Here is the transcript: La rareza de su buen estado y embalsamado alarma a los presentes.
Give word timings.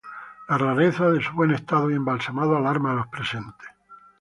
La 0.49 0.57
rareza 0.57 1.11
de 1.11 1.21
su 1.21 1.31
buen 1.33 1.51
estado 1.51 1.91
y 1.91 1.93
embalsamado 1.93 2.57
alarma 2.57 2.91
a 2.91 2.95
los 2.95 3.07
presentes. 3.09 3.69